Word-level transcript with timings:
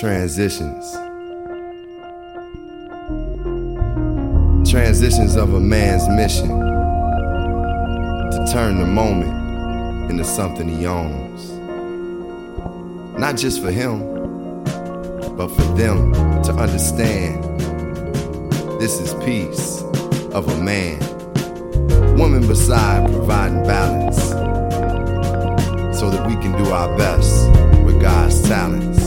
Transitions. 0.00 0.92
Transitions 4.68 5.36
of 5.36 5.54
a 5.54 5.60
man's 5.60 6.08
mission 6.08 6.48
to 6.48 8.48
turn 8.52 8.80
the 8.80 8.86
moment 8.86 10.10
into 10.10 10.24
something 10.24 10.68
he 10.68 10.86
owns. 10.86 11.52
Not 13.20 13.36
just 13.36 13.62
for 13.62 13.70
him, 13.70 14.00
but 15.36 15.46
for 15.46 15.62
them 15.76 16.12
to 16.42 16.52
understand 16.54 17.44
this 18.80 18.98
is 18.98 19.14
peace 19.24 19.82
of 20.32 20.48
a 20.48 20.60
man. 20.60 20.98
Woman 22.18 22.44
beside 22.48 23.08
providing 23.12 23.62
balance 23.62 24.30
so 25.96 26.10
that 26.10 26.26
we 26.26 26.34
can 26.42 26.50
do 26.60 26.70
our 26.70 26.98
best 26.98 27.48
with 27.84 28.00
God's 28.00 28.42
talents. 28.48 29.03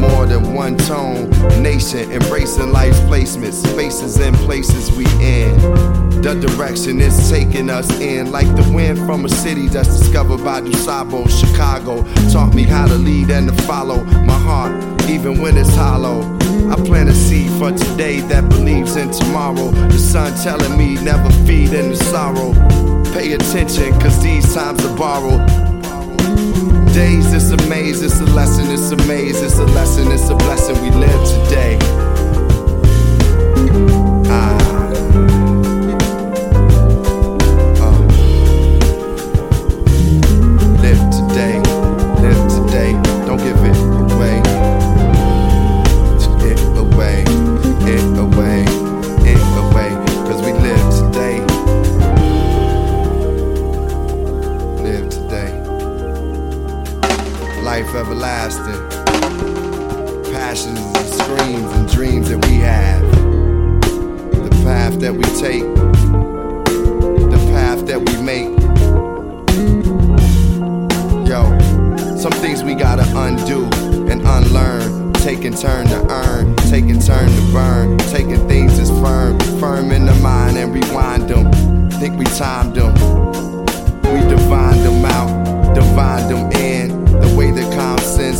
More 0.00 0.26
than 0.26 0.54
one 0.54 0.76
tone. 0.78 1.30
Nation 1.62 2.10
embracing 2.10 2.72
life's 2.72 3.00
placements. 3.00 3.64
Spaces 3.70 4.16
and 4.18 4.34
places 4.36 4.90
we 4.92 5.04
in. 5.22 5.54
The 6.22 6.34
direction 6.34 7.00
is 7.00 7.30
taking 7.30 7.70
us 7.70 7.90
in. 8.00 8.32
Like 8.32 8.48
the 8.56 8.70
wind 8.72 8.98
from 8.98 9.24
a 9.24 9.28
city 9.28 9.68
that's 9.68 9.98
discovered 9.98 10.42
by 10.42 10.60
DuSable. 10.62 11.28
Chicago 11.28 12.02
taught 12.30 12.54
me 12.54 12.62
how 12.64 12.86
to 12.86 12.94
lead 12.94 13.30
and 13.30 13.48
to 13.48 13.62
follow 13.64 14.02
my 14.04 14.38
heart, 14.38 14.72
even 15.08 15.40
when 15.40 15.56
it's 15.56 15.74
hollow. 15.74 16.22
I 16.70 16.76
plant 16.76 17.08
a 17.08 17.14
seed 17.14 17.50
for 17.58 17.72
today 17.72 18.20
that 18.20 18.48
believes 18.48 18.96
in 18.96 19.10
tomorrow. 19.10 19.70
The 19.70 19.98
sun 19.98 20.32
telling 20.42 20.78
me 20.78 20.94
never 21.02 21.30
feed 21.46 21.72
in 21.72 21.90
the 21.90 21.96
sorrow. 21.96 22.52
Pay 23.12 23.32
attention, 23.32 23.92
cause 24.00 24.22
these 24.22 24.54
times 24.54 24.84
are 24.84 24.96
borrowed. 24.96 25.69
Days, 26.92 27.32
it's 27.32 27.50
a 27.50 27.68
maze, 27.68 28.02
it's 28.02 28.20
a 28.20 28.24
lesson, 28.24 28.70
it's 28.70 28.90
a 28.90 28.96
maze, 29.06 29.40
it's 29.40 29.58
a 29.58 29.64
lesson, 29.66 30.10
it's 30.10 30.28
a 30.28 30.34
blessing. 30.34 30.80
We 30.82 30.90
live 30.90 31.28
today. 31.28 32.09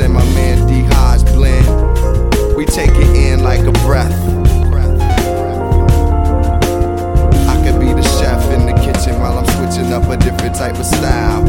And 0.00 0.14
my 0.14 0.24
man 0.34 0.66
D 0.66 0.84
Hodge 0.94 1.24
blend, 1.34 1.66
we 2.56 2.64
take 2.64 2.90
it 2.90 3.16
in 3.16 3.42
like 3.42 3.60
a 3.60 3.72
breath. 3.84 4.12
I 7.48 7.56
could 7.62 7.78
be 7.78 7.92
the 7.92 8.02
chef 8.02 8.42
in 8.52 8.66
the 8.66 8.72
kitchen 8.80 9.20
while 9.20 9.38
I'm 9.38 9.46
switching 9.46 9.92
up 9.92 10.08
a 10.08 10.16
different 10.16 10.54
type 10.54 10.76
of 10.78 10.86
style. 10.86 11.44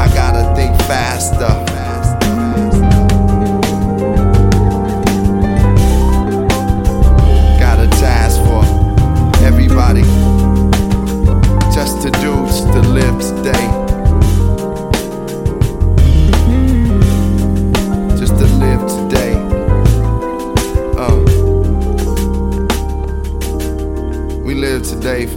I 0.00 0.08
gotta 0.14 0.54
think 0.54 0.76
faster. 0.82 1.69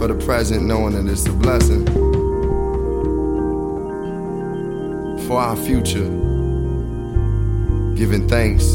For 0.04 0.12
the 0.12 0.26
present, 0.26 0.66
knowing 0.66 0.92
that 0.92 1.10
it's 1.10 1.24
a 1.24 1.32
blessing. 1.32 1.86
For 5.26 5.38
our 5.38 5.56
future, 5.56 6.04
giving 7.96 8.28
thanks 8.28 8.74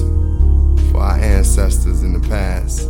for 0.90 1.02
our 1.02 1.20
ancestors 1.20 2.02
in 2.02 2.20
the 2.20 2.28
past. 2.28 2.88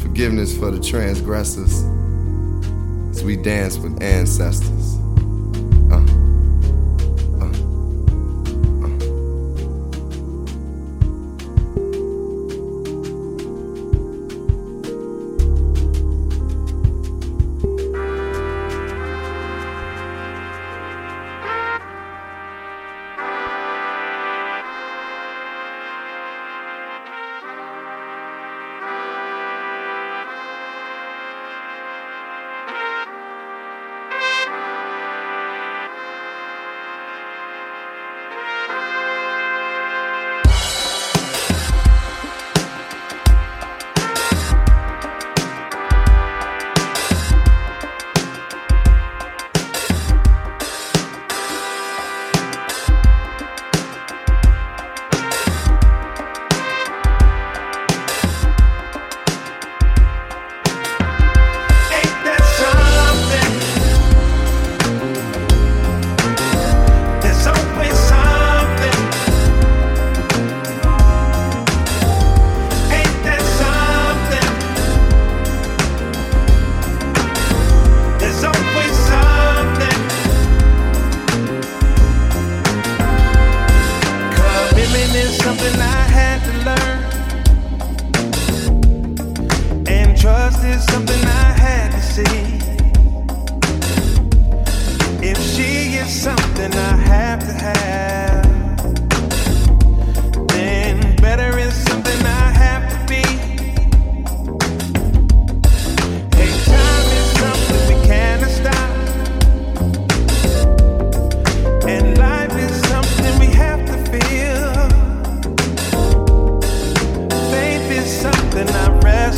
Forgiveness 0.00 0.56
for 0.56 0.70
the 0.70 0.80
transgressors 0.80 1.82
as 3.10 3.22
we 3.22 3.36
dance 3.36 3.76
with 3.76 4.02
ancestors. 4.02 5.05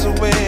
away. 0.04 0.47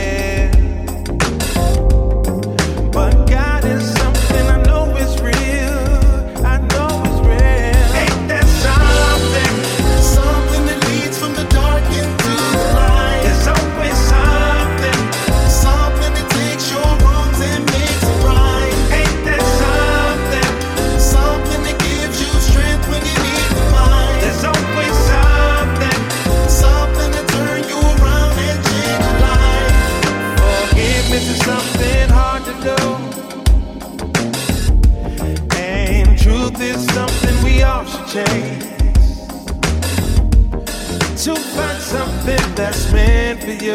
something 42.20 42.54
that's 42.54 42.92
meant 42.92 43.40
for 43.40 43.50
you. 43.50 43.74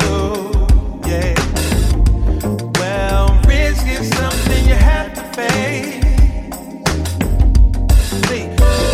Yeah. 1.06 1.34
Well, 2.80 3.40
risk 3.48 3.88
is 3.88 4.10
something 4.10 4.68
you 4.68 4.76
have 4.76 5.14
to 5.14 5.24
face. 5.34 6.04
See, 8.28 8.46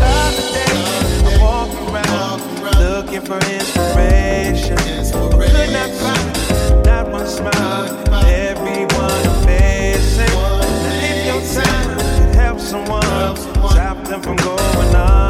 other 0.01 0.47
day 0.55 0.77
I 1.25 1.37
walk 1.41 1.71
around 1.87 2.39
looking 2.79 3.21
for 3.21 3.39
inspiration. 3.51 4.77
Could 4.77 5.73
not 5.73 5.89
find 6.01 6.85
not 6.85 7.11
one 7.11 7.27
smile, 7.27 8.25
everyone 8.25 9.23
facing. 9.45 10.27
Now, 10.27 11.03
if 11.09 11.25
your 11.25 11.63
time 11.63 11.97
could 11.97 12.35
help 12.35 12.59
someone, 12.59 13.35
stop 13.71 13.97
them 14.07 14.21
from 14.21 14.35
going 14.37 14.95
on. 14.95 15.20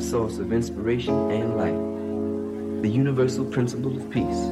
Source 0.00 0.38
of 0.38 0.54
inspiration 0.54 1.30
and 1.30 1.56
light, 1.56 2.82
the 2.82 2.88
universal 2.88 3.44
principle 3.44 3.94
of 3.94 4.10
peace. 4.10 4.48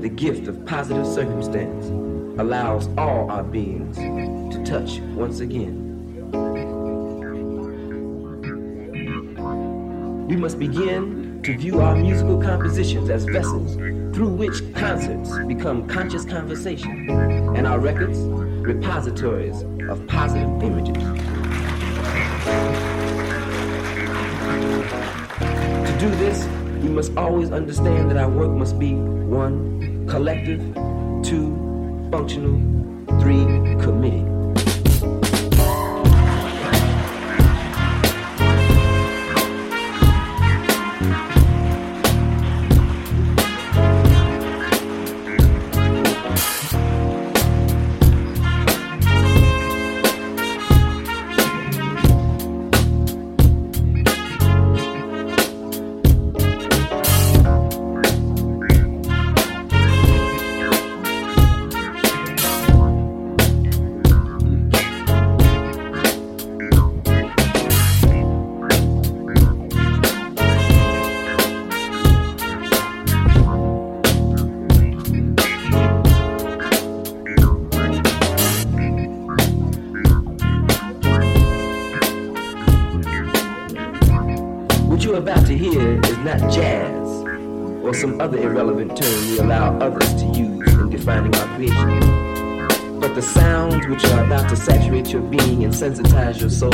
The 0.00 0.08
gift 0.08 0.46
of 0.46 0.64
positive 0.66 1.04
circumstance 1.04 1.86
allows 2.40 2.86
all 2.96 3.28
our 3.28 3.42
beings 3.42 3.96
to 3.96 4.64
touch 4.64 5.00
once 5.16 5.40
again. 5.40 5.82
We 10.28 10.36
must 10.36 10.60
begin 10.60 11.42
to 11.42 11.56
view 11.56 11.80
our 11.80 11.96
musical 11.96 12.40
compositions 12.40 13.10
as 13.10 13.24
vessels 13.24 13.74
through 14.14 14.30
which 14.30 14.74
concerts 14.74 15.36
become 15.46 15.88
conscious 15.88 16.24
conversation 16.24 17.10
and 17.56 17.66
our 17.66 17.80
records 17.80 18.18
repositories 18.66 19.62
of 19.88 20.04
positive 20.08 20.48
images. 20.60 21.02
To 25.86 25.96
do 26.00 26.10
this, 26.16 26.46
we 26.82 26.88
must 26.88 27.16
always 27.16 27.52
understand 27.52 28.10
that 28.10 28.16
our 28.16 28.28
work 28.28 28.50
must 28.50 28.76
be 28.78 28.94
one, 28.94 30.06
collective, 30.08 30.60
two, 31.22 32.08
functional, 32.10 32.58
three, 33.20 33.44
committed. 33.84 34.35
Sensitize 95.76 96.40
your 96.40 96.48
soul 96.48 96.72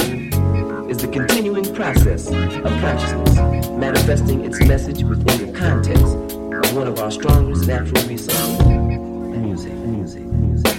is 0.88 0.98
the 0.98 1.08
continuing 1.08 1.64
process 1.74 2.28
of 2.28 2.70
consciousness 2.80 3.68
manifesting 3.70 4.44
its 4.44 4.60
message 4.64 5.02
within 5.02 5.50
the 5.50 5.58
context 5.58 6.04
of 6.04 6.76
one 6.76 6.86
of 6.86 7.00
our 7.00 7.10
strongest 7.10 7.66
natural 7.66 8.00
resources 8.06 8.62
music, 8.62 9.72
music, 9.72 10.22
music. 10.22 10.76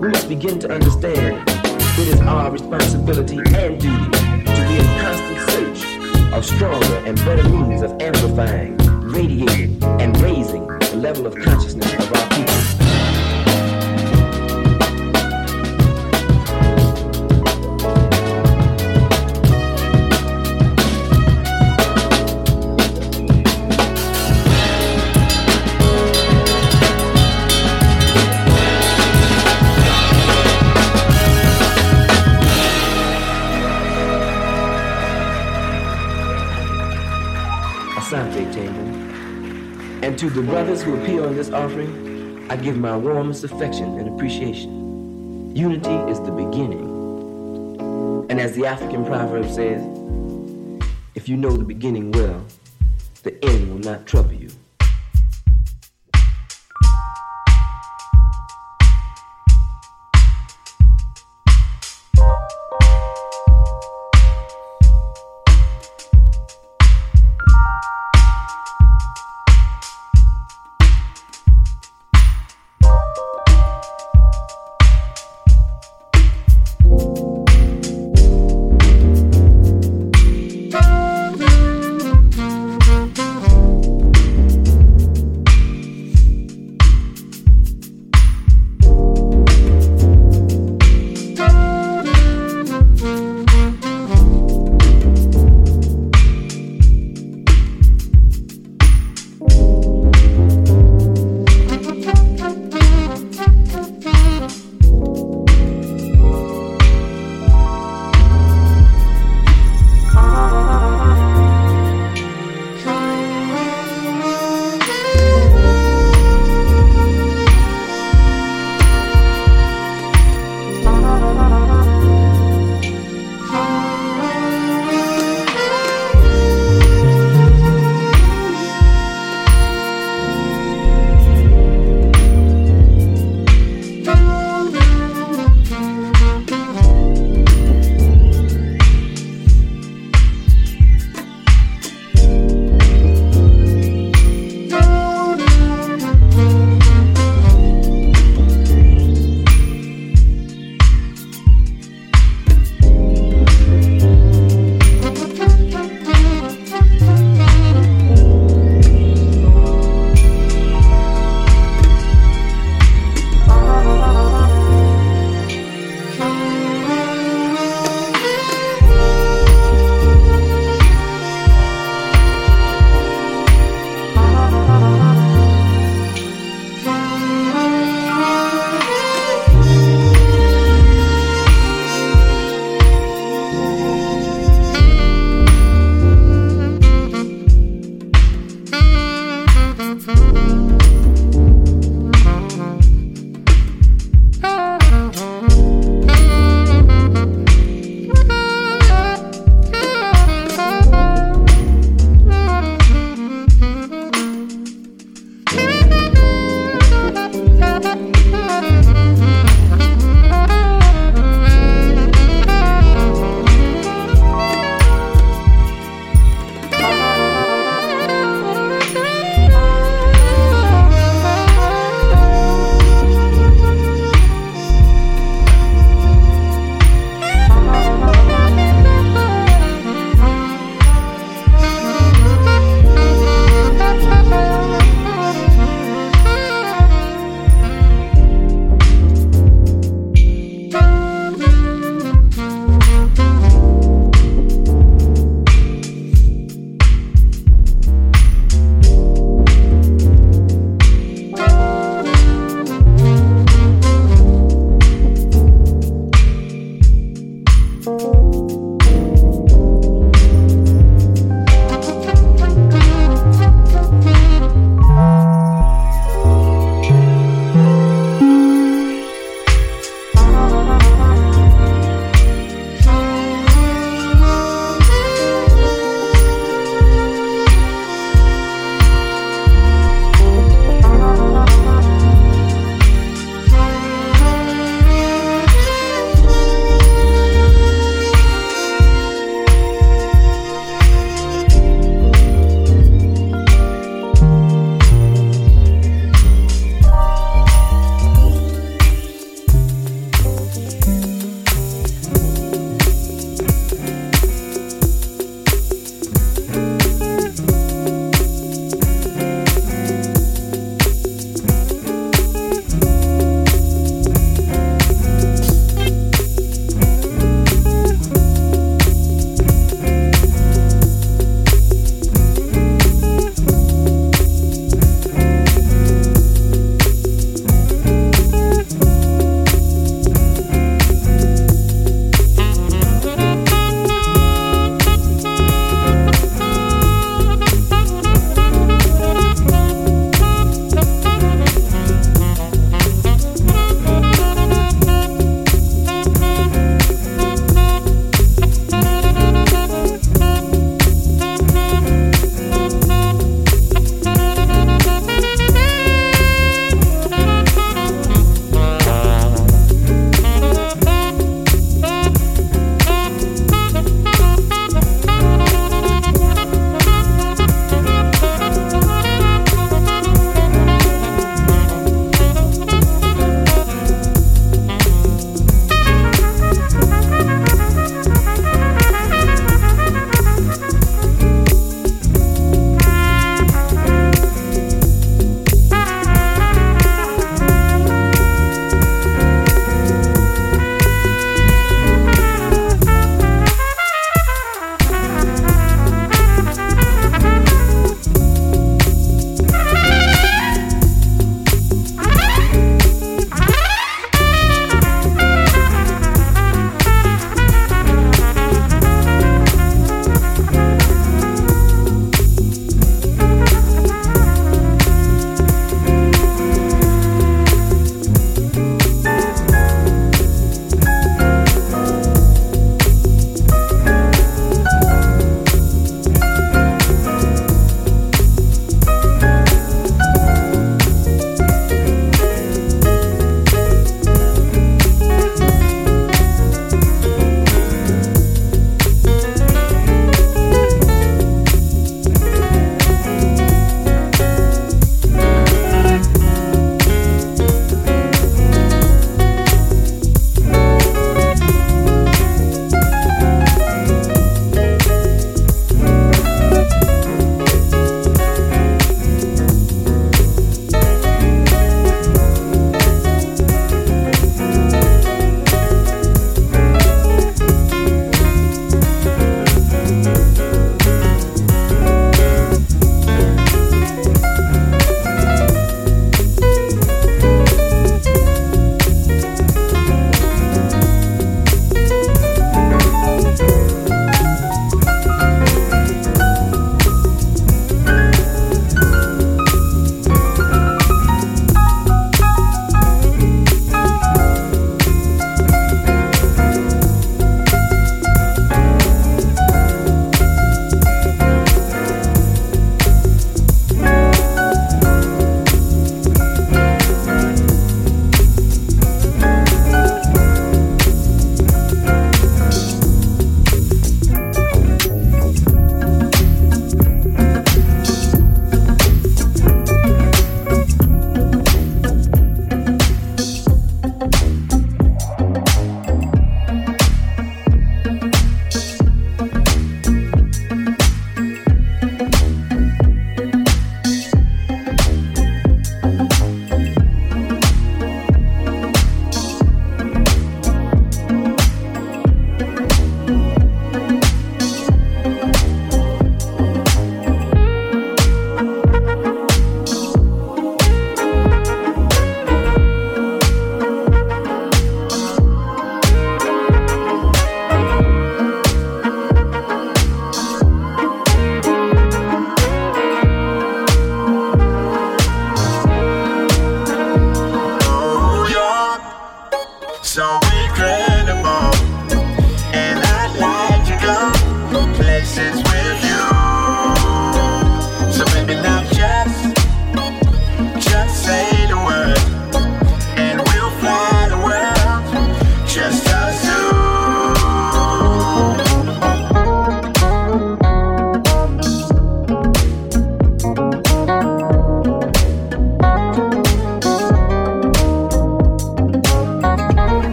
We 0.00 0.08
must 0.08 0.30
begin 0.30 0.58
to 0.60 0.72
understand 0.72 1.46
it 1.46 2.08
is 2.08 2.20
our 2.22 2.50
responsibility 2.50 3.36
and 3.36 3.78
duty 3.78 4.10
to 4.10 4.62
be 4.68 4.78
in 4.78 4.86
constant 5.02 5.50
search 5.50 6.32
of 6.32 6.42
stronger 6.42 6.96
and 7.04 7.16
better 7.18 7.46
means 7.50 7.82
of 7.82 8.00
amplifying 8.00 8.78
radiating 9.12 9.84
and 9.84 10.18
raising 10.22 10.66
the 10.66 10.96
level 10.96 11.26
of 11.26 11.34
consciousness 11.34 11.92
of 11.92 12.14
our 12.14 12.28
people. 12.30 13.09
The 40.40 40.46
brothers 40.46 40.82
who 40.82 40.98
appear 40.98 41.26
in 41.26 41.36
this 41.36 41.50
offering, 41.50 42.50
I 42.50 42.56
give 42.56 42.78
my 42.78 42.96
warmest 42.96 43.44
affection 43.44 43.98
and 43.98 44.08
appreciation. 44.08 45.54
Unity 45.54 45.94
is 46.10 46.18
the 46.20 46.32
beginning. 46.32 46.80
And 48.30 48.40
as 48.40 48.54
the 48.54 48.64
African 48.64 49.04
proverb 49.04 49.44
says, 49.50 49.82
if 51.14 51.28
you 51.28 51.36
know 51.36 51.54
the 51.54 51.64
beginning 51.64 52.10
well, 52.12 52.42
the 53.22 53.44
end 53.44 53.70
will 53.70 53.80
not 53.80 54.06
trouble 54.06 54.32
you. 54.32 54.39